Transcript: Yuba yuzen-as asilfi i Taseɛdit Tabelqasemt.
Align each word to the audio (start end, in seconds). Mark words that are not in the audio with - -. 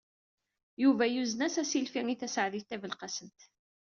Yuba 0.83 1.03
yuzen-as 1.13 1.55
asilfi 1.63 2.01
i 2.13 2.15
Taseɛdit 2.19 2.67
Tabelqasemt. 2.69 3.39